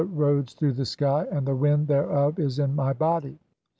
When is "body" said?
2.91-3.37